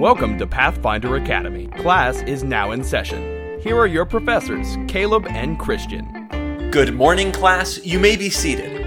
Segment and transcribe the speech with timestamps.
[0.00, 1.68] Welcome to Pathfinder Academy.
[1.68, 3.60] Class is now in session.
[3.60, 6.68] Here are your professors, Caleb and Christian.
[6.72, 7.78] Good morning, class.
[7.84, 8.82] You may be seated.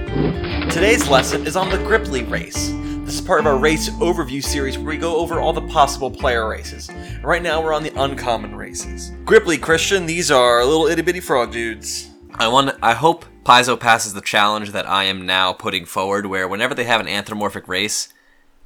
[0.70, 2.72] Today's lesson is on the Gripply race.
[3.06, 6.12] This is part of our race overview series where we go over all the possible
[6.12, 6.90] player races.
[7.24, 9.12] Right now, we're on the uncommon races.
[9.24, 12.10] Gripply, Christian, these are little itty bitty frog dudes.
[12.36, 12.78] I want.
[12.84, 16.84] I hope Paizo passes the challenge that I am now putting forward, where whenever they
[16.84, 18.10] have an anthropomorphic race,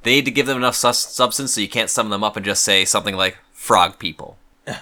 [0.02, 2.44] they need to give them enough sus- substance so you can't sum them up and
[2.44, 4.36] just say something like frog people.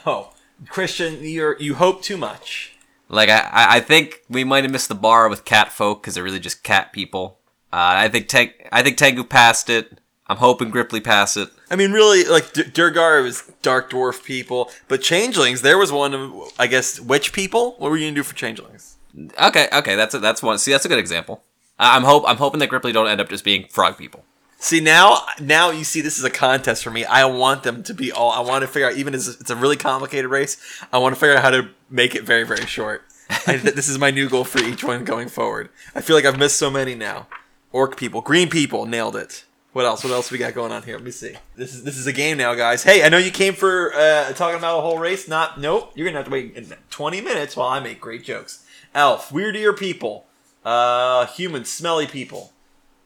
[0.06, 0.32] Oh,
[0.68, 2.74] Christian, you're you hope too much.
[3.08, 6.24] Like I, I think we might have missed the bar with cat folk because they're
[6.24, 7.38] really just cat people.
[7.72, 9.98] Uh, I think Tang, I think Tengu passed it.
[10.26, 11.48] I'm hoping Gripply passed it.
[11.70, 15.62] I mean, really, like D- Duergar was dark dwarf people, but changelings.
[15.62, 17.72] There was one of, I guess, witch people.
[17.78, 18.96] What were you gonna do for changelings?
[19.42, 20.58] Okay, okay, that's a, that's one.
[20.58, 21.42] See, that's a good example.
[21.78, 24.24] I- I'm hope I'm hoping that Gripply don't end up just being frog people.
[24.62, 27.06] See now, now you see this is a contest for me.
[27.06, 28.30] I want them to be all.
[28.30, 30.58] I want to figure out, even as it's a really complicated race.
[30.92, 33.02] I want to figure out how to make it very, very short.
[33.46, 35.70] I, this is my new goal for each one going forward.
[35.94, 37.26] I feel like I've missed so many now.
[37.72, 39.46] Orc people, green people, nailed it.
[39.72, 40.04] What else?
[40.04, 40.96] What else we got going on here?
[40.96, 41.36] Let me see.
[41.56, 42.82] This is this is a game now, guys.
[42.82, 45.26] Hey, I know you came for uh, talking about a whole race.
[45.26, 45.92] Not nope.
[45.94, 48.66] You're gonna have to wait 20 minutes while I make great jokes.
[48.94, 50.26] Elf, weird ear people,
[50.66, 52.52] uh, human, smelly people,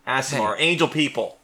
[0.09, 1.39] Aasimar, angel people.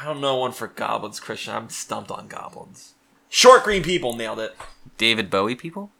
[0.00, 1.54] I don't know one for goblins, Christian.
[1.54, 2.94] I'm stumped on goblins.
[3.28, 4.56] Short green people nailed it.
[4.96, 5.90] David Bowie people.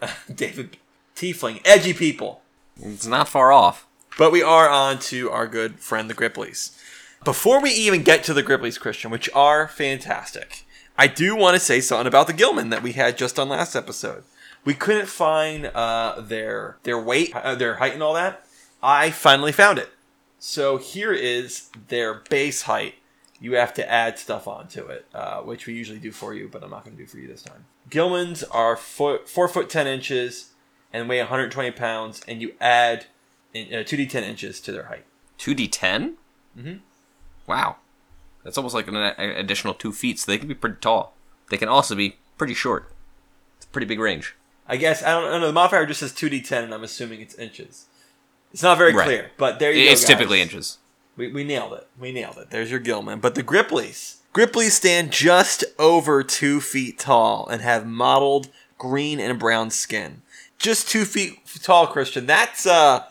[0.32, 0.76] David
[1.16, 2.42] Tiefling, edgy people.
[2.80, 3.86] It's not far off.
[4.16, 6.78] But we are on to our good friend the Gripplies.
[7.24, 10.64] Before we even get to the Gripplies, Christian, which are fantastic,
[10.96, 13.74] I do want to say something about the Gilman that we had just on last
[13.74, 14.22] episode.
[14.64, 18.46] We couldn't find uh, their their weight, uh, their height, and all that.
[18.80, 19.90] I finally found it.
[20.38, 22.94] So here is their base height.
[23.44, 26.64] You have to add stuff onto it, uh, which we usually do for you, but
[26.64, 27.66] I'm not going to do for you this time.
[27.90, 30.52] Gilmans are foot, four foot ten inches
[30.94, 33.04] and weigh 120 pounds, and you add
[33.52, 35.04] in, uh, 2d10 inches to their height.
[35.36, 36.16] Two D ten.
[36.58, 36.76] Mm-hmm.
[37.46, 37.76] Wow,
[38.44, 40.18] that's almost like an additional two feet.
[40.18, 41.14] So they can be pretty tall.
[41.50, 42.90] They can also be pretty short.
[43.58, 44.34] It's a pretty big range.
[44.66, 45.48] I guess I don't, I don't know.
[45.48, 47.86] The modifier just says 2d10, and I'm assuming it's inches.
[48.54, 49.04] It's not very Right.
[49.04, 49.92] clear, but there you go.
[49.92, 50.78] It's typically inches.
[51.16, 51.86] We, we nailed it.
[51.98, 52.50] We nailed it.
[52.50, 53.20] There's your Gilman.
[53.20, 54.16] But the Gripplies.
[54.34, 58.48] Gripplies stand just over two feet tall and have mottled
[58.78, 60.22] green and brown skin.
[60.58, 62.26] Just two feet tall, Christian.
[62.26, 63.04] That's uh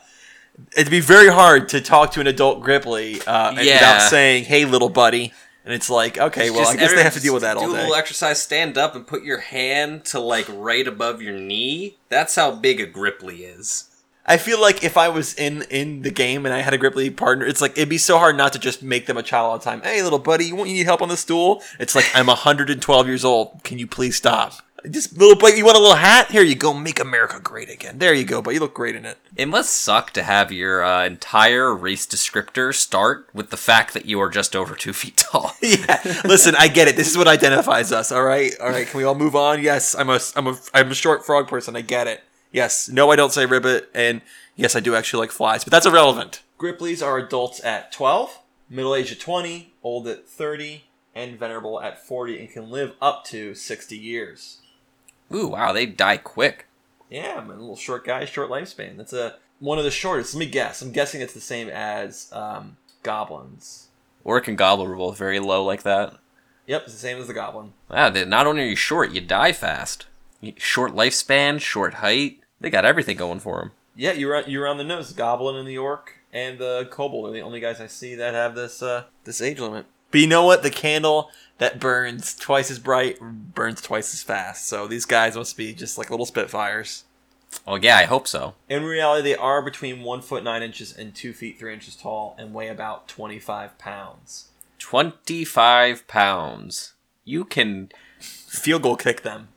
[0.76, 3.74] it'd be very hard to talk to an adult Gripply uh, Yeah.
[3.74, 5.32] without saying, "Hey, little buddy."
[5.64, 7.68] And it's like, okay, well, I guess they have to deal with that all day.
[7.68, 8.42] do a little exercise.
[8.42, 11.96] Stand up and put your hand to like right above your knee.
[12.10, 13.88] That's how big a Gripply is.
[14.26, 17.10] I feel like if I was in in the game and I had a Gripply
[17.10, 19.58] partner, it's like it'd be so hard not to just make them a child all
[19.58, 19.82] the time.
[19.82, 21.62] Hey, little buddy, you want you need help on the stool?
[21.78, 23.62] It's like I'm 112 years old.
[23.64, 24.54] Can you please stop?
[24.90, 26.30] Just little buddy, you want a little hat?
[26.30, 26.74] Here you go.
[26.74, 27.98] Make America great again.
[27.98, 28.42] There you go.
[28.42, 29.16] But you look great in it.
[29.34, 34.04] It must suck to have your uh, entire race descriptor start with the fact that
[34.04, 35.52] you are just over two feet tall.
[35.62, 36.02] yeah.
[36.24, 36.96] Listen, I get it.
[36.96, 38.12] This is what identifies us.
[38.12, 38.52] All right.
[38.60, 38.86] All right.
[38.86, 39.62] Can we all move on?
[39.62, 41.76] Yes, I'm a I'm a I'm a short frog person.
[41.76, 42.22] I get it.
[42.54, 42.88] Yes.
[42.88, 43.90] No, I don't say ribbit.
[43.92, 44.22] And
[44.54, 46.42] yes, I do actually like flies, but that's irrelevant.
[46.56, 48.38] Gripplies are adults at 12,
[48.70, 50.84] middle age at 20, old at 30,
[51.16, 54.58] and venerable at 40, and can live up to 60 years.
[55.34, 56.68] Ooh, wow, they die quick.
[57.10, 58.96] Yeah, I'm a little short guy, short lifespan.
[58.96, 60.34] That's a one of the shortest.
[60.34, 60.80] Let me guess.
[60.80, 63.88] I'm guessing it's the same as um, goblins.
[64.22, 66.14] Orc and Goblin were both very low like that.
[66.66, 67.72] Yep, it's the same as the goblin.
[67.90, 70.06] Wow, not only are you short, you die fast.
[70.56, 72.38] Short lifespan, short height.
[72.60, 73.72] They got everything going for them.
[73.96, 75.12] Yeah, you're on- you're on the nose.
[75.12, 78.54] Goblin and the orc and the kobold are the only guys I see that have
[78.54, 79.86] this uh, this age limit.
[80.10, 80.62] But you know what?
[80.62, 84.66] The candle that burns twice as bright burns twice as fast.
[84.68, 87.04] So these guys must be just like little spitfires.
[87.68, 88.54] Oh yeah, I hope so.
[88.68, 92.34] In reality, they are between one foot nine inches and two feet three inches tall
[92.38, 94.48] and weigh about twenty five pounds.
[94.78, 96.94] Twenty-five pounds.
[97.24, 97.90] You can
[98.20, 99.48] Field goal kick them.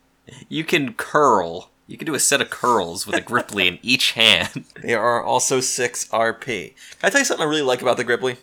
[0.50, 1.72] you can curl.
[1.88, 4.66] You can do a set of curls with a Gripply in each hand.
[4.82, 6.46] They are also 6 RP.
[6.46, 8.38] Can I tell you something I really like about the Gripply?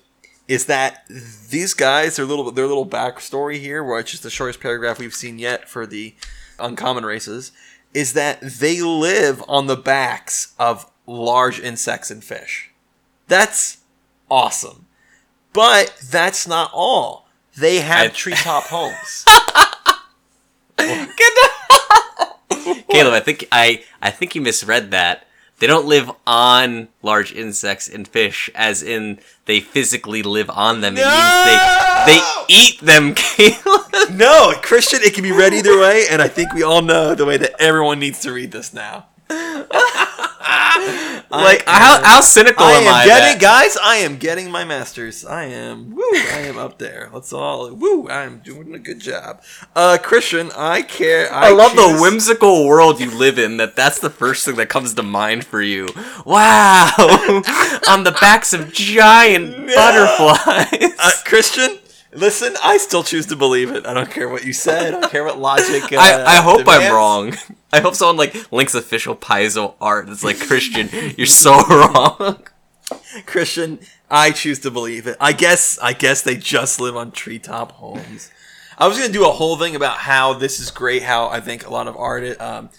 [0.49, 1.07] Is that
[1.51, 5.39] these guys, their little their little backstory here, which is the shortest paragraph we've seen
[5.39, 6.15] yet for the
[6.59, 7.53] uncommon races,
[7.95, 12.71] is that they live on the backs of large insects and fish.
[13.29, 13.79] That's
[14.31, 14.87] awesome.
[15.55, 17.29] But that's not all.
[17.57, 19.25] They have I- treetop homes.
[22.91, 25.27] Caleb, I think I I think you misread that.
[25.61, 30.95] They don't live on large insects and fish, as in they physically live on them.
[30.97, 31.59] It means they
[32.07, 34.11] They eat them, Caleb.
[34.11, 37.25] No, Christian, it can be read either way, and I think we all know the
[37.25, 39.07] way that everyone needs to read this now.
[41.43, 43.05] Like, how, how cynical I am am I?
[43.05, 43.77] getting, guys.
[43.83, 45.25] I am getting my masters.
[45.25, 45.95] I am.
[45.95, 46.03] Woo!
[46.13, 47.11] I am up there.
[47.13, 47.73] Let's all.
[47.73, 48.09] Woo!
[48.09, 49.43] I am doing a good job.
[49.75, 51.33] Uh, Christian, I care.
[51.33, 53.57] I, I love the whimsical world you live in.
[53.57, 55.89] That that's the first thing that comes to mind for you.
[56.25, 56.93] Wow,
[57.89, 60.93] on the backs of giant butterflies.
[60.99, 61.79] Uh, Christian,
[62.15, 62.55] listen.
[62.63, 63.87] I still choose to believe it.
[63.87, 64.95] I don't care what you said.
[64.95, 65.83] I don't care what logic.
[65.95, 66.87] Uh, I, I hope demands.
[66.87, 67.35] I'm wrong.
[67.73, 70.09] I hope someone like links official Paizo art.
[70.09, 72.43] It's like Christian, you're so wrong.
[73.27, 73.81] Christian,
[74.11, 75.17] I choose to believe it.
[75.21, 78.31] I guess I guess they just live on treetop homes.
[78.79, 81.03] I was gonna do a whole thing about how this is great.
[81.03, 82.71] How I think a lot of art um,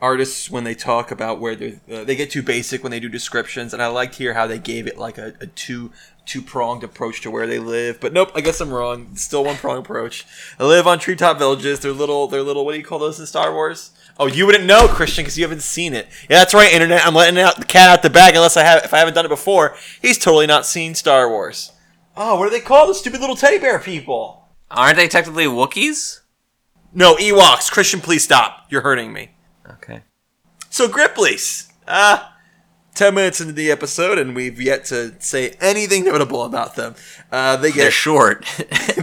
[0.00, 3.08] artists when they talk about where they uh, they get too basic when they do
[3.08, 5.92] descriptions, and I liked here how they gave it like a, a two
[6.24, 8.00] two pronged approach to where they live.
[8.00, 9.16] But nope, I guess I'm wrong.
[9.16, 10.26] Still one pronged approach.
[10.58, 11.80] They live on treetop villages.
[11.80, 12.28] They're little.
[12.28, 12.64] They're little.
[12.64, 13.90] What do you call those in Star Wars?
[14.20, 16.08] Oh, you wouldn't know, Christian, because you haven't seen it.
[16.28, 17.06] Yeah, that's right, internet.
[17.06, 18.84] I'm letting out the cat out the bag unless I have.
[18.84, 21.72] If I haven't done it before, he's totally not seen Star Wars.
[22.16, 24.48] Oh, what do they call The stupid little teddy bear people.
[24.70, 26.20] Aren't they technically Wookiees?
[26.92, 27.70] No, Ewoks.
[27.70, 28.66] Christian, please stop.
[28.70, 29.30] You're hurting me.
[29.74, 30.02] Okay.
[30.70, 31.70] So Grippleys.
[31.86, 32.36] Ah,
[32.94, 36.94] ten minutes into the episode, and we've yet to say anything notable about them.
[37.30, 38.44] Uh, they They're get short.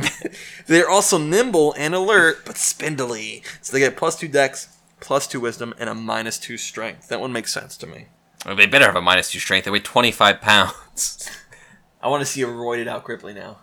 [0.68, 3.44] they're also nimble and alert, but spindly.
[3.62, 7.08] So they get plus two dex, plus two wisdom, and a minus two strength.
[7.08, 8.08] That one makes sense to me.
[8.46, 9.66] Well, they better have a minus two strength.
[9.66, 11.30] They weigh 25 pounds.
[12.02, 13.60] I want to see a roided out Gripply now.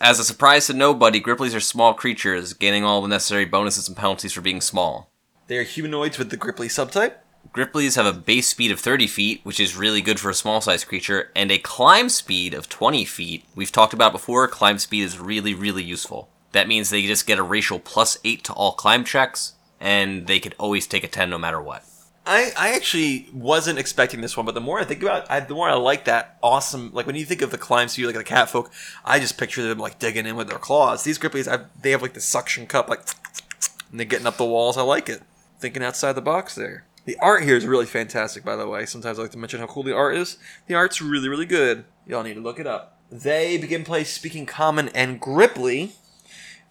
[0.00, 3.96] As a surprise to nobody, Gripplies are small creatures, gaining all the necessary bonuses and
[3.96, 5.09] penalties for being small.
[5.50, 7.14] They are humanoids with the Gripply subtype.
[7.52, 10.60] Gripplies have a base speed of 30 feet, which is really good for a small
[10.60, 13.44] sized creature, and a climb speed of 20 feet.
[13.56, 16.28] We've talked about before, climb speed is really, really useful.
[16.52, 20.38] That means they just get a racial plus 8 to all climb checks, and they
[20.38, 21.84] could always take a 10 no matter what.
[22.24, 25.40] I, I actually wasn't expecting this one, but the more I think about it, I,
[25.40, 26.92] the more I like that awesome.
[26.92, 28.70] Like when you think of the climb speed, like the cat folk,
[29.04, 31.02] I just picture them like digging in with their claws.
[31.02, 33.00] These Gripplies, I, they have like the suction cup, like,
[33.90, 34.78] and they're getting up the walls.
[34.78, 35.22] I like it.
[35.60, 36.86] Thinking outside the box there.
[37.04, 38.86] The art here is really fantastic, by the way.
[38.86, 40.38] Sometimes I like to mention how cool the art is.
[40.66, 41.84] The art's really, really good.
[42.06, 42.98] Y'all need to look it up.
[43.10, 45.92] They begin play speaking common and Gripply.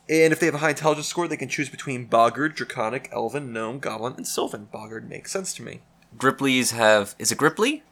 [0.09, 3.53] And if they have a high intelligence score, they can choose between Boggard, Draconic, Elven,
[3.53, 4.67] Gnome, Goblin, and Sylvan.
[4.71, 5.81] Boggard makes sense to me.
[6.17, 7.15] Gripplies have.
[7.19, 7.83] Is it Gripply?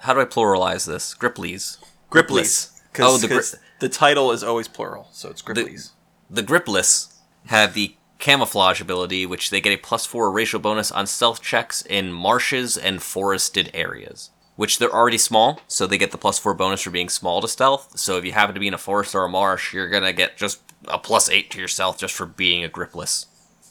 [0.00, 1.14] How do I pluralize this?
[1.14, 1.78] Gripplies.
[2.10, 2.78] Griplies.
[2.98, 5.92] Oh, the gri- the title is always plural, so it's Griplies.
[6.28, 7.14] The Gripless
[7.46, 11.82] have the camouflage ability, which they get a plus four racial bonus on stealth checks
[11.82, 14.30] in marshes and forested areas.
[14.54, 17.48] Which they're already small, so they get the plus four bonus for being small to
[17.48, 17.98] stealth.
[17.98, 20.36] So if you happen to be in a forest or a marsh, you're gonna get
[20.36, 23.26] just a plus eight to your stealth just for being a gripless.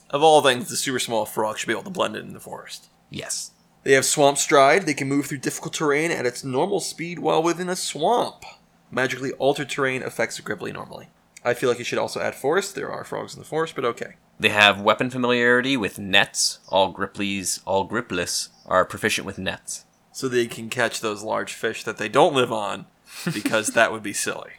[0.09, 2.39] of all things, the super small frog should be able to blend in in the
[2.41, 2.89] forest.
[3.09, 3.51] Yes.
[3.83, 4.85] They have Swamp Stride.
[4.85, 8.43] They can move through difficult terrain at its normal speed while within a swamp.
[8.91, 11.07] Magically altered terrain affects a Gripply normally.
[11.43, 12.75] I feel like you should also add forest.
[12.75, 14.15] There are frogs in the forest, but okay.
[14.41, 16.57] They have weapon familiarity with nets.
[16.67, 19.85] All griplies, all gripless are proficient with nets.
[20.11, 22.87] So they can catch those large fish that they don't live on,
[23.31, 24.53] because that would be silly.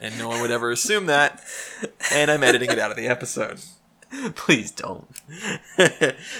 [0.00, 1.42] And no one would ever assume that.
[2.12, 3.58] And I'm editing it out of the episode.
[4.36, 5.08] Please don't.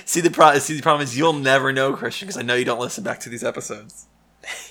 [0.05, 2.65] see the pro- see the problem is you'll never know Christian because I know you
[2.65, 4.07] don't listen back to these episodes.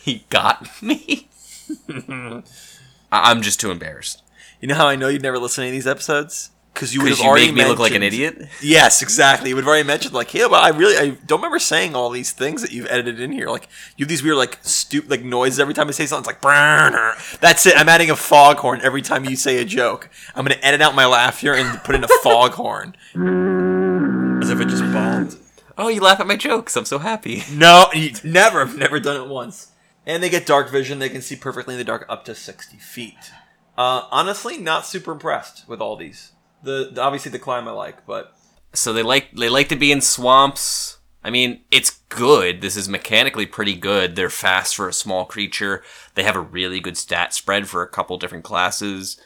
[0.02, 1.28] He got me.
[2.00, 2.42] I-
[3.12, 4.24] I'm just too embarrassed.
[4.62, 6.52] You know how I know you'd never listen to any of these episodes?
[6.76, 8.50] Because you would have you already make me look like an idiot.
[8.62, 9.50] Yes, exactly.
[9.50, 12.10] You would have already mentioned like, yeah, but I really I don't remember saying all
[12.10, 13.48] these things that you've edited in here.
[13.48, 16.22] Like you have these weird like stupid like noises every time I say something.
[16.22, 17.14] It's like burner.
[17.40, 17.78] That's it.
[17.78, 20.10] I'm adding a foghorn every time you say a joke.
[20.36, 22.96] I'm gonna edit out my laugh here and put in a foghorn.
[24.44, 25.38] As if it just bombed.
[25.78, 26.76] Oh, you laugh at my jokes.
[26.76, 27.44] I'm so happy.
[27.52, 28.62] No, you, never.
[28.62, 29.72] I've never done it once.
[30.06, 31.00] And they get dark vision.
[31.00, 33.32] They can see perfectly in the dark up to 60 feet.
[33.78, 36.32] Uh, honestly, not super impressed with all these.
[36.66, 38.36] The, the obviously the climb I like, but
[38.74, 40.98] So they like they like to be in swamps.
[41.24, 42.62] I mean, it's good.
[42.62, 44.16] This is mechanically pretty good.
[44.16, 45.84] They're fast for a small creature.
[46.14, 49.20] They have a really good stat spread for a couple different classes.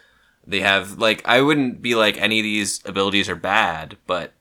[0.46, 4.34] They have like I wouldn't be like any of these abilities are bad, but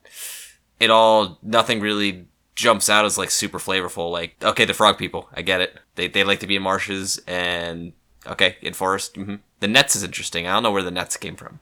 [0.81, 4.11] it all nothing really jumps out as like super flavorful.
[4.11, 5.79] Like okay, the frog people, I get it.
[5.97, 7.93] They they like to be in marshes and
[8.27, 9.17] okay in forest.
[9.17, 10.47] hmm The nets is interesting.
[10.47, 11.61] I don't know where the nets came from.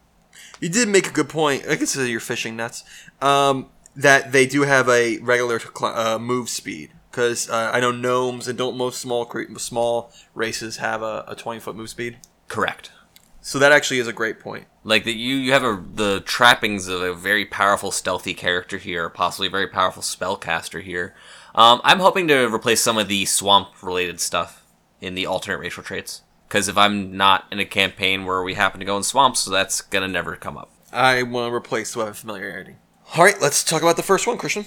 [0.60, 1.64] You did make a good point.
[1.68, 2.84] I guess you're fishing nets.
[3.20, 8.46] Um, that they do have a regular uh, move speed because uh, I know gnomes
[8.46, 12.18] and don't most small cre- small races have a, a 20 foot move speed.
[12.46, 12.90] Correct.
[13.40, 14.66] So that actually is a great point.
[14.84, 19.08] Like that, you you have a the trappings of a very powerful stealthy character here,
[19.08, 21.14] possibly a very powerful spellcaster here.
[21.54, 24.66] Um, I'm hoping to replace some of the swamp related stuff
[25.00, 26.22] in the alternate racial traits.
[26.48, 29.50] Because if I'm not in a campaign where we happen to go in swamps, so
[29.50, 30.70] that's gonna never come up.
[30.92, 32.76] I want to replace the weapon familiarity.
[33.16, 34.66] All right, let's talk about the first one, Christian.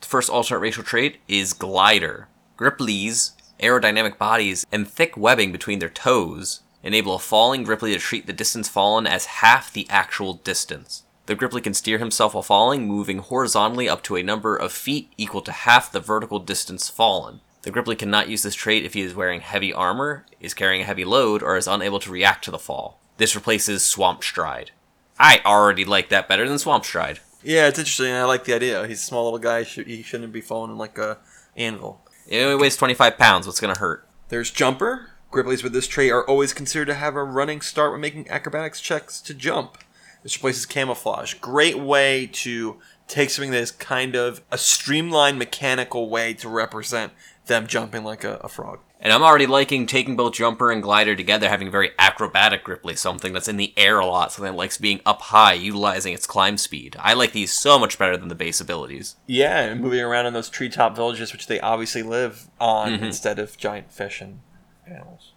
[0.00, 2.28] The first alternate racial trait is glider.
[2.56, 8.26] Gripply's aerodynamic bodies and thick webbing between their toes enable a falling Gripply to treat
[8.26, 11.04] the distance fallen as half the actual distance.
[11.26, 15.12] The Gripply can steer himself while falling, moving horizontally up to a number of feet
[15.16, 17.40] equal to half the vertical distance fallen.
[17.62, 20.86] The Gripply cannot use this trait if he is wearing heavy armor, is carrying a
[20.86, 22.98] heavy load, or is unable to react to the fall.
[23.18, 24.70] This replaces Swamp Stride.
[25.18, 27.20] I already like that better than Swamp Stride.
[27.42, 28.12] Yeah, it's interesting.
[28.12, 28.86] I like the idea.
[28.86, 29.62] He's a small little guy.
[29.64, 31.18] He shouldn't be falling like a
[31.56, 32.00] anvil.
[32.26, 33.46] It only weighs 25 pounds.
[33.46, 34.08] What's going to hurt?
[34.28, 35.10] There's jumper.
[35.30, 38.80] Gripplies with this trait are always considered to have a running start when making acrobatics
[38.80, 39.78] checks to jump.
[40.22, 41.34] This replaces camouflage.
[41.34, 47.12] Great way to take something that is kind of a streamlined mechanical way to represent
[47.50, 48.78] them jumping like a, a frog.
[48.98, 52.94] And I'm already liking taking both jumper and glider together, having a very acrobatic Gripply,
[52.94, 56.26] something that's in the air a lot, something that likes being up high, utilizing its
[56.26, 56.96] climb speed.
[56.98, 59.16] I like these so much better than the base abilities.
[59.26, 63.04] Yeah, and moving around in those treetop villages, which they obviously live on mm-hmm.
[63.04, 64.40] instead of giant fish and
[64.86, 65.32] animals.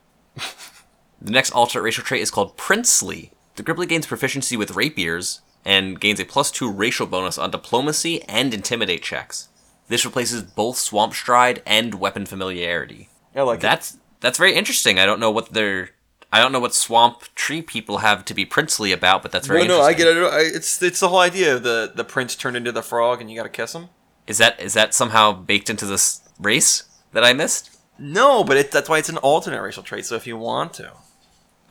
[1.22, 3.32] The next alternate racial trait is called Princely.
[3.56, 8.24] The Gripply gains proficiency with rapiers and gains a plus two racial bonus on diplomacy
[8.24, 9.48] and intimidate checks.
[9.94, 13.10] This replaces both Swamp Stride and Weapon Familiarity.
[13.36, 13.70] I like that.
[13.70, 14.98] That's that's very interesting.
[14.98, 15.92] I don't know what they're
[16.32, 19.68] I don't know what swamp tree people have to be princely about, but that's very
[19.68, 20.18] No, no, I get it.
[20.18, 23.30] I- It's it's the whole idea of the the prince turned into the frog, and
[23.30, 23.90] you got to kiss him.
[24.26, 27.70] Is that is that somehow baked into this race that I missed?
[28.00, 30.08] No, but it, that's why it's an alternate racial trait.
[30.08, 30.92] So if you want to,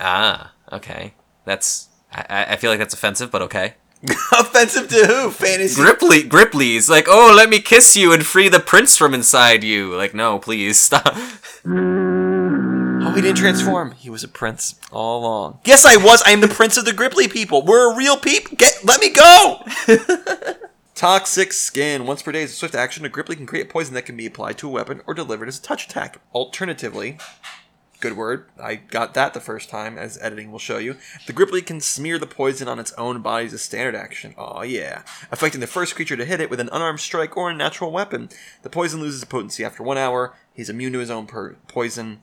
[0.01, 1.15] Ah, okay.
[1.45, 3.75] That's I- I feel like that's offensive, but okay.
[4.33, 5.31] offensive to who?
[5.31, 5.81] Fantasy.
[5.81, 9.95] Gripply, Gripply's like, oh, let me kiss you and free the prince from inside you.
[9.95, 11.15] Like, no, please stop.
[11.65, 13.93] Oh, he didn't transform.
[13.93, 15.61] He was a prince all along.
[15.65, 16.23] Yes, I was.
[16.27, 17.63] I am the prince of the Gripply people.
[17.63, 18.57] We're a real people.
[18.57, 19.65] Get, let me go.
[20.95, 22.07] Toxic skin.
[22.07, 24.27] Once per day as a swift action, a Gripply can create poison that can be
[24.27, 26.21] applied to a weapon or delivered as a touch attack.
[26.33, 27.19] Alternatively,
[28.03, 28.45] good word.
[28.61, 30.97] I got that the first time, as editing will show you.
[31.27, 34.35] The Gripply can smear the poison on its own body as a standard action.
[34.37, 37.55] Oh yeah, affecting the first creature to hit it with an unarmed strike or a
[37.55, 38.29] natural weapon.
[38.63, 40.35] The poison loses potency after one hour.
[40.53, 42.19] He's immune to his own per- poison.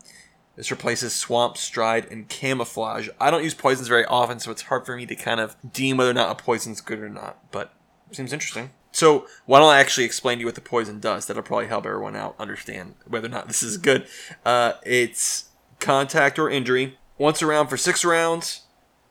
[0.55, 3.07] This replaces Swamp, Stride, and Camouflage.
[3.19, 5.95] I don't use poisons very often, so it's hard for me to kind of deem
[5.95, 7.73] whether or not a poison's good or not, but
[8.11, 8.71] seems interesting.
[8.91, 11.27] So, why don't I actually explain to you what the poison does?
[11.27, 14.07] That'll probably help everyone out understand whether or not this is good.
[14.43, 15.48] Uh, it's
[15.79, 18.61] contact or injury, once around for six rounds,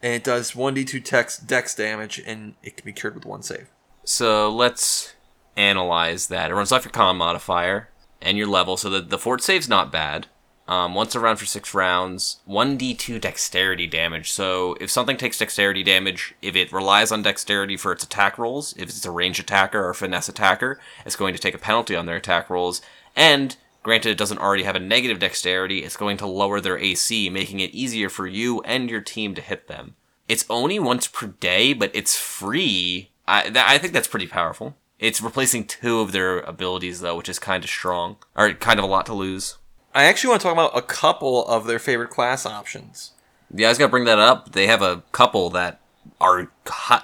[0.02, 3.68] and it does 1d2 dex, dex damage, and it can be cured with one save.
[4.04, 5.14] So let's
[5.56, 6.50] analyze that.
[6.50, 7.90] It runs off your con modifier
[8.22, 10.26] and your level, so the, the fort save's not bad.
[10.68, 14.30] Um, once around for six rounds, 1d2 dexterity damage.
[14.30, 18.74] So if something takes dexterity damage, if it relies on dexterity for its attack rolls,
[18.76, 22.04] if it's a range attacker or finesse attacker, it's going to take a penalty on
[22.04, 22.82] their attack rolls.
[23.16, 23.56] And
[23.88, 27.60] granted, it doesn't already have a negative dexterity, it's going to lower their AC, making
[27.60, 29.94] it easier for you and your team to hit them.
[30.28, 33.10] It's only once per day, but it's free.
[33.26, 34.76] I, th- I think that's pretty powerful.
[34.98, 38.84] It's replacing two of their abilities, though, which is kind of strong, or kind of
[38.84, 39.56] a lot to lose.
[39.94, 43.12] I actually want to talk about a couple of their favorite class options.
[43.54, 44.52] Yeah, I was gonna bring that up.
[44.52, 45.80] They have a couple that
[46.20, 46.52] are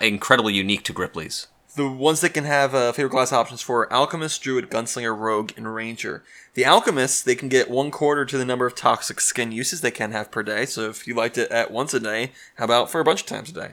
[0.03, 1.47] incredibly unique to Gripply's.
[1.77, 5.75] The ones that can have uh, favorite class options for Alchemist, Druid, Gunslinger, Rogue, and
[5.75, 6.23] Ranger.
[6.55, 9.91] The Alchemists, they can get one quarter to the number of toxic skin uses they
[9.91, 10.67] can have per day.
[10.67, 13.27] So if you liked it at once a day, how about for a bunch of
[13.27, 13.73] times a day?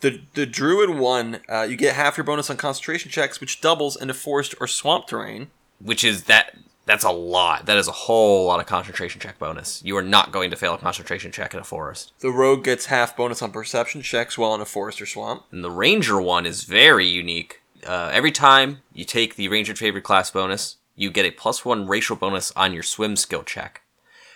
[0.00, 4.00] The the Druid one, uh, you get half your bonus on concentration checks, which doubles
[4.00, 5.50] into forest or swamp terrain.
[5.78, 6.56] which is that
[6.92, 7.64] that's a lot.
[7.64, 9.82] That is a whole lot of concentration check bonus.
[9.82, 12.12] You are not going to fail a concentration check in a forest.
[12.18, 15.44] The Rogue gets half bonus on perception checks while in a forest or swamp.
[15.50, 17.62] And the ranger one is very unique.
[17.86, 21.86] Uh, every time you take the ranger favorite class bonus, you get a plus one
[21.86, 23.80] racial bonus on your swim skill check.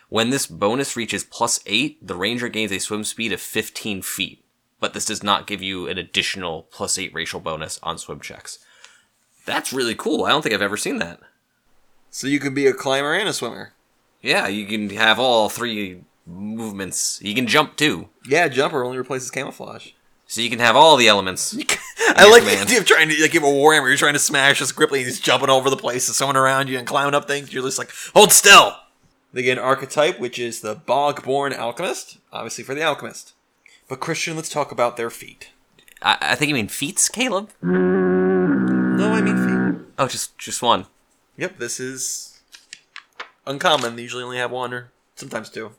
[0.09, 4.43] When this bonus reaches plus eight, the ranger gains a swim speed of 15 feet.
[4.81, 8.61] But this does not give you an additional plus eight racial bonus on swim checks.
[9.45, 10.25] That's really cool.
[10.25, 11.21] I don't think I've ever seen that.
[12.17, 13.75] So you can be a climber and a swimmer.
[14.23, 17.21] Yeah, you can have all three movements.
[17.23, 18.09] You can jump too.
[18.27, 19.91] Yeah, jumper only replaces camouflage.
[20.27, 21.55] So you can have all the elements.
[22.17, 23.89] I like the idea of trying to like give a warhammer.
[23.89, 26.09] You're trying to smash this Gripply, and he's jumping all over the place.
[26.09, 27.53] and someone around you and climbing up things.
[27.53, 28.79] You're just like, hold still.
[29.35, 33.35] They get an archetype, which is the Bogborn Alchemist, obviously for the Alchemist.
[33.91, 35.51] But Christian, let's talk about their feet.
[36.01, 37.51] I, I think you mean feats, Caleb.
[37.63, 38.97] Mm.
[38.97, 39.87] No, I mean feet.
[39.99, 40.87] Oh, just just one.
[41.37, 42.41] Yep, this is
[43.47, 43.97] uncommon.
[43.97, 45.73] They usually only have one or sometimes two.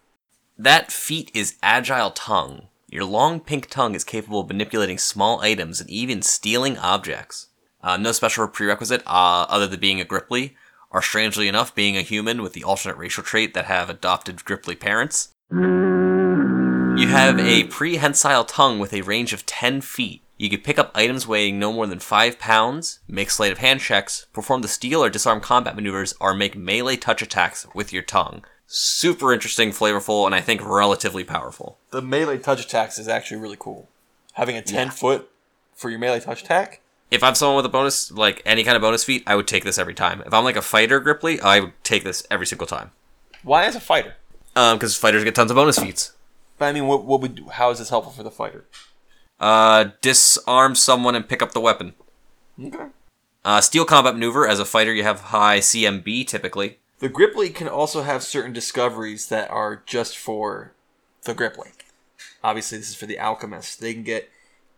[0.57, 2.67] That feat is agile tongue.
[2.89, 7.47] Your long pink tongue is capable of manipulating small items and even stealing objects.
[7.83, 10.55] Uh, no special prerequisite uh, other than being a Gripply,
[10.89, 14.75] or strangely enough, being a human with the alternate racial trait that have adopted Gripply
[14.75, 15.29] parents.
[15.51, 20.23] You have a prehensile tongue with a range of 10 feet.
[20.38, 23.79] You could pick up items weighing no more than 5 pounds, make sleight of hand
[23.79, 28.03] checks, perform the steal or disarm combat maneuvers, or make melee touch attacks with your
[28.03, 28.44] tongue.
[28.67, 31.79] Super interesting, flavorful, and I think relatively powerful.
[31.91, 33.89] The melee touch attacks is actually really cool.
[34.34, 34.91] Having a 10 Yeah.
[34.91, 35.32] foot
[35.75, 36.82] for your melee touch attack.
[37.10, 39.63] If I'm someone with a bonus, like any kind of bonus feat, I would take
[39.63, 40.22] this every time.
[40.25, 42.91] If I'm like a fighter Gripply, I would take this every single time.
[43.44, 44.15] Why as a fighter?
[44.56, 46.12] Um, because fighters get tons of bonus feats.
[46.58, 48.65] But I mean, what, what would how is this helpful for the fighter?
[49.39, 51.94] Uh, disarm someone and pick up the weapon.
[52.62, 52.88] Okay.
[53.46, 54.48] Uh, steal combat maneuver.
[54.48, 56.79] As a fighter, you have high CMB typically.
[57.00, 60.74] The Gripply can also have certain discoveries that are just for
[61.24, 61.72] the Gripply.
[62.44, 63.79] Obviously, this is for the Alchemist.
[63.79, 64.29] They can get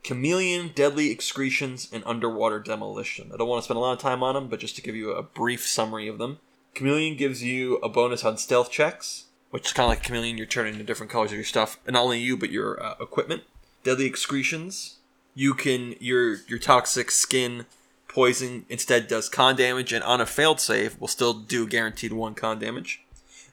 [0.03, 3.31] Chameleon, Deadly Excretions, and Underwater Demolition.
[3.33, 4.95] I don't want to spend a lot of time on them, but just to give
[4.95, 6.39] you a brief summary of them.
[6.73, 10.45] Chameleon gives you a bonus on stealth checks, which is kind of like Chameleon, you're
[10.45, 13.43] turning into different colors of your stuff, and not only you, but your uh, equipment.
[13.83, 14.97] Deadly Excretions,
[15.35, 17.65] you can, your, your toxic skin
[18.07, 22.33] poison instead does con damage, and on a failed save, will still do guaranteed one
[22.35, 23.01] con damage.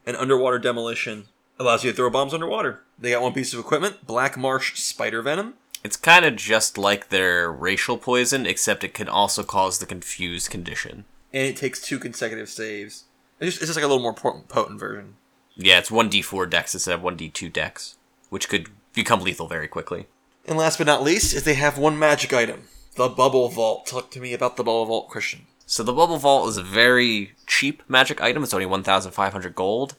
[0.07, 1.27] And Underwater Demolition
[1.59, 2.83] allows you to throw bombs underwater.
[2.99, 5.55] They got one piece of equipment Black Marsh Spider Venom.
[5.85, 10.51] It's kind of just like their racial poison, except it can also cause the confused
[10.51, 11.05] condition.
[11.33, 13.05] and it takes two consecutive saves.
[13.39, 15.17] It's just, it's just like a little more potent, version.
[15.55, 17.97] Yeah, it's 1d4 dex instead of 1d2 dex,
[18.31, 20.07] which could become lethal very quickly.
[20.47, 23.87] And last but not least, is they have one magic item, the Bubble Vault.
[23.87, 25.47] Talk to me about the Bubble Vault, Christian.
[25.67, 28.45] So the Bubble Vault is a very cheap magic item.
[28.45, 29.97] It's only 1,500 gold.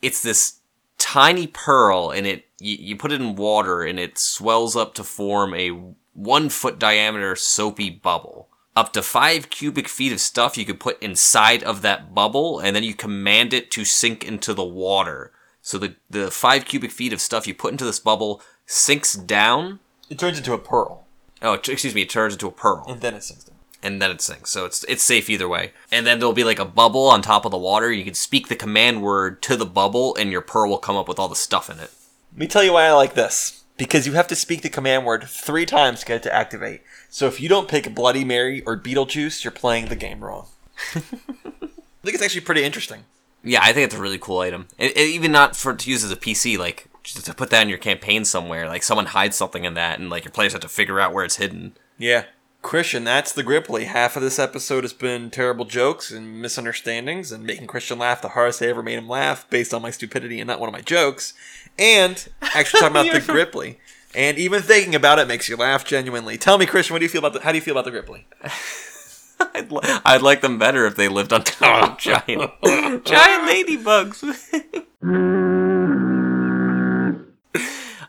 [0.00, 0.60] It's this
[0.98, 5.04] tiny pearl, and it you, you put it in water, and it swells up to
[5.04, 5.70] form a
[6.14, 8.48] one foot diameter soapy bubble.
[8.76, 12.76] Up to five cubic feet of stuff you could put inside of that bubble, and
[12.76, 15.32] then you command it to sink into the water.
[15.60, 19.80] So the the five cubic feet of stuff you put into this bubble sinks down.
[20.10, 21.04] It turns into a pearl,
[21.42, 23.56] Oh, t- excuse me, it turns into a pearl and then it sinks down.
[23.82, 24.50] and then it sinks.
[24.50, 25.72] So it's it's safe either way.
[25.92, 27.92] And then there'll be like a bubble on top of the water.
[27.92, 31.06] You can speak the command word to the bubble, and your pearl will come up
[31.08, 31.90] with all the stuff in it.
[32.32, 33.62] Let me tell you why I like this.
[33.76, 36.80] Because you have to speak the command word three times to get it to activate.
[37.08, 40.46] So if you don't pick Bloody Mary or Beetlejuice, you're playing the game wrong.
[40.96, 43.04] I think it's actually pretty interesting.
[43.44, 44.66] Yeah, I think it's a really cool item.
[44.80, 47.68] And, and even not for to use as a PC, like to put that in
[47.68, 48.68] your campaign somewhere.
[48.68, 51.24] Like someone hides something in that, and like your players have to figure out where
[51.24, 51.76] it's hidden.
[51.96, 52.24] Yeah.
[52.60, 53.84] Christian, that's the Gripply.
[53.84, 58.30] Half of this episode has been terrible jokes and misunderstandings and making Christian laugh the
[58.30, 60.80] hardest I ever made him laugh based on my stupidity and not one of my
[60.80, 61.34] jokes.
[61.78, 63.78] And actually talking about the Gripply.
[64.14, 66.36] And even thinking about it makes you laugh genuinely.
[66.36, 67.92] Tell me, Christian, what do you feel about the, how do you feel about the
[67.92, 68.26] Gripply?
[69.54, 72.50] I'd, li- I'd like them better if they lived on top of giant
[73.04, 75.46] giant ladybugs.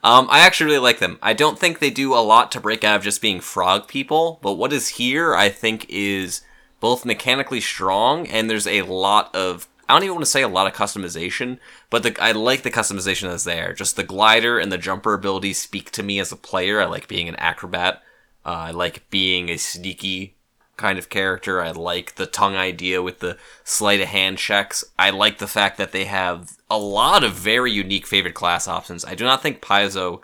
[0.10, 1.19] Um, I actually really like them.
[1.22, 4.39] I don't think they do a lot to break out of just being frog people,
[4.41, 6.41] but what is here, I think, is
[6.80, 9.67] both mechanically strong and there's a lot of.
[9.88, 11.60] I don't even want to say a lot of customization,
[11.91, 13.72] but the, I like the customization that's there.
[13.72, 16.82] Just the glider and the jumper abilities speak to me as a player.
[16.82, 18.02] I like being an acrobat.
[18.43, 20.38] Uh, I like being a sneaky
[20.80, 21.62] kind of character.
[21.62, 24.84] I like the tongue idea with the sleight of hand checks.
[24.98, 29.06] I like the fact that they have a lot of very unique favorite class options.
[29.06, 30.22] I do not think Paizo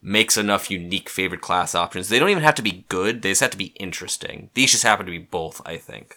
[0.00, 2.08] makes enough unique favorite class options.
[2.08, 4.50] They don't even have to be good, they just have to be interesting.
[4.54, 6.16] These just happen to be both, I think.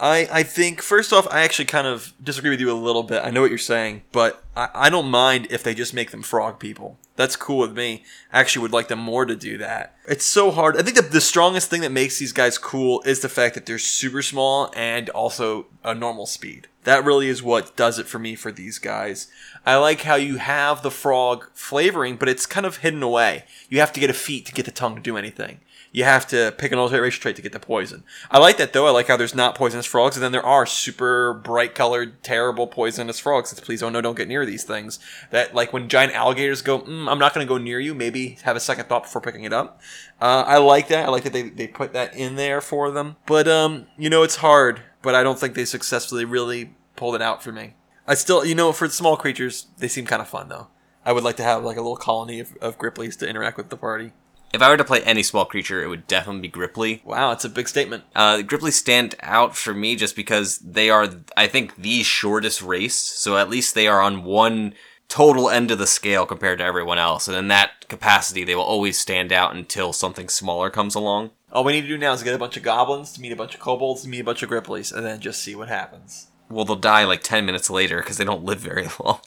[0.00, 3.24] I, I think first off, I actually kind of disagree with you a little bit.
[3.24, 6.22] I know what you're saying, but I, I don't mind if they just make them
[6.22, 6.98] frog people.
[7.22, 8.02] That's cool with me.
[8.32, 9.94] I actually would like them more to do that.
[10.08, 10.76] It's so hard.
[10.76, 13.64] I think the, the strongest thing that makes these guys cool is the fact that
[13.64, 16.66] they're super small and also a normal speed.
[16.82, 19.28] That really is what does it for me for these guys.
[19.64, 23.44] I like how you have the frog flavoring, but it's kind of hidden away.
[23.68, 25.60] You have to get a feat to get the tongue to do anything
[25.92, 28.02] you have to pick an alternate trait to get the poison.
[28.30, 28.86] I like that though.
[28.86, 32.66] I like how there's not poisonous frogs, and then there are super bright colored, terrible
[32.66, 33.52] poisonous frogs.
[33.52, 34.98] It's please oh no, don't get near these things.
[35.30, 37.94] That like when giant alligators go, mm, I'm not going to go near you.
[37.94, 39.80] Maybe have a second thought before picking it up.
[40.20, 41.06] Uh, I like that.
[41.06, 43.16] I like that they they put that in there for them.
[43.26, 44.80] But um, you know, it's hard.
[45.02, 47.74] But I don't think they successfully really pulled it out for me.
[48.06, 50.68] I still, you know, for small creatures, they seem kind of fun though.
[51.04, 53.68] I would like to have like a little colony of, of Grippleys to interact with
[53.68, 54.12] the party.
[54.52, 57.00] If I were to play any small creature, it would definitely be Gripply.
[57.04, 58.04] Wow, it's a big statement.
[58.14, 62.94] Uh, Gripply stand out for me just because they are, I think, the shortest race.
[62.94, 64.74] So at least they are on one
[65.12, 67.28] total end of the scale compared to everyone else.
[67.28, 71.32] And in that capacity, they will always stand out until something smaller comes along.
[71.52, 73.36] All we need to do now is get a bunch of goblins to meet a
[73.36, 76.28] bunch of kobolds to meet a bunch of Grippleys, and then just see what happens.
[76.48, 79.20] Well, they'll die like 10 minutes later because they don't live very long.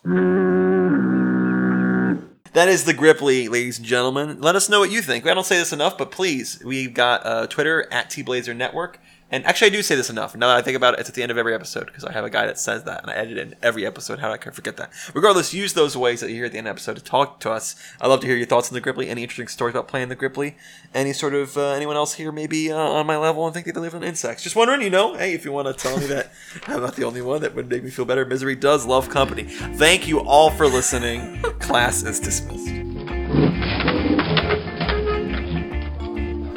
[2.53, 4.41] That is the Gripply, ladies and gentlemen.
[4.41, 5.27] Let us know what you think.
[5.27, 8.99] I don't say this enough, but please, we've got uh, Twitter at T-Blazer Network.
[9.31, 10.35] And actually, I do say this enough.
[10.35, 12.11] Now that I think about it, it's at the end of every episode because I
[12.11, 14.19] have a guy that says that, and I edit in every episode.
[14.19, 14.91] How did I forget that?
[15.15, 17.39] Regardless, use those ways that you hear at the end of the episode to talk
[17.39, 17.75] to us.
[17.99, 20.15] I'd love to hear your thoughts on the Gripply, any interesting stories about playing the
[20.15, 20.55] Gripply,
[20.93, 23.73] any sort of uh, anyone else here maybe uh, on my level and think they
[23.73, 24.43] live on insects.
[24.43, 26.31] Just wondering, you know, hey, if you want to tell me that
[26.67, 28.25] I'm not the only one, that would make me feel better.
[28.25, 29.43] Misery does love company.
[29.43, 31.41] Thank you all for listening.
[31.59, 32.84] Class is dismissed.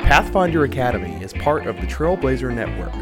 [0.09, 2.95] Pathfinder Academy is part of the Trailblazer Network.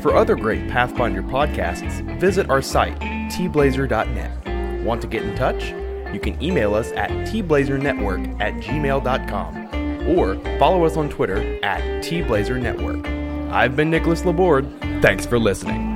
[0.00, 2.98] For other great Pathfinder podcasts, visit our site,
[3.30, 4.82] tblazer.net.
[4.82, 5.74] Want to get in touch?
[6.14, 13.50] You can email us at tblazernetwork at gmail.com or follow us on Twitter at tblazernetwork.
[13.52, 14.66] I've been Nicholas Laborde.
[15.02, 15.93] Thanks for listening.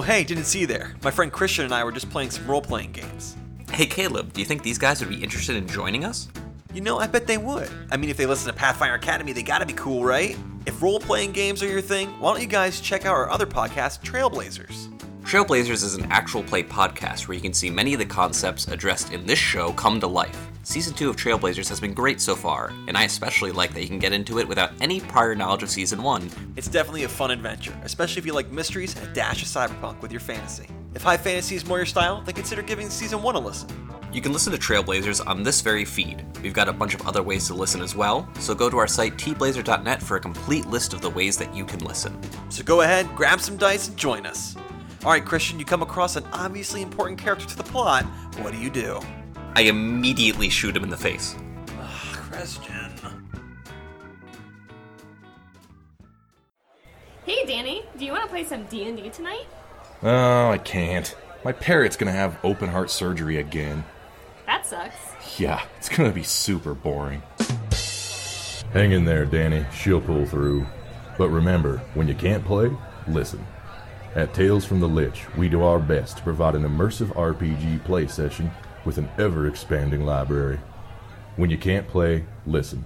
[0.00, 0.94] Oh, hey, didn't see you there.
[1.04, 3.36] My friend Christian and I were just playing some role playing games.
[3.70, 6.26] Hey, Caleb, do you think these guys would be interested in joining us?
[6.72, 7.68] You know, I bet they would.
[7.90, 10.38] I mean, if they listen to Pathfinder Academy, they gotta be cool, right?
[10.64, 13.44] If role playing games are your thing, why don't you guys check out our other
[13.44, 14.88] podcast, Trailblazers?
[15.20, 19.12] Trailblazers is an actual play podcast where you can see many of the concepts addressed
[19.12, 20.49] in this show come to life.
[20.62, 23.88] Season 2 of Trailblazers has been great so far, and I especially like that you
[23.88, 26.30] can get into it without any prior knowledge of Season 1.
[26.56, 30.02] It's definitely a fun adventure, especially if you like mysteries and a dash of cyberpunk
[30.02, 30.66] with your fantasy.
[30.94, 33.70] If high fantasy is more your style, then consider giving Season 1 a listen.
[34.12, 36.26] You can listen to Trailblazers on this very feed.
[36.42, 38.88] We've got a bunch of other ways to listen as well, so go to our
[38.88, 42.18] site tblazer.net for a complete list of the ways that you can listen.
[42.50, 44.56] So go ahead, grab some dice, and join us.
[45.02, 48.04] Alright, Christian, you come across an obviously important character to the plot.
[48.42, 49.00] What do you do?
[49.54, 51.36] I immediately shoot him in the face.
[51.78, 52.90] Ah, Christian.
[57.26, 59.46] Hey Danny, do you want to play some D&D tonight?
[60.02, 61.14] Oh, I can't.
[61.44, 63.84] My parrot's gonna have open heart surgery again.
[64.46, 64.96] That sucks.
[65.38, 67.22] Yeah, it's gonna be super boring.
[68.72, 69.66] Hang in there, Danny.
[69.74, 70.66] She'll pull through.
[71.18, 72.70] But remember, when you can't play,
[73.06, 73.46] listen.
[74.14, 78.06] At Tales from the Lich, we do our best to provide an immersive RPG play
[78.06, 78.50] session
[78.84, 80.58] with an ever expanding library.
[81.36, 82.84] When you can't play, listen.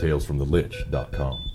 [0.00, 1.49] TalesFromTheLich.com.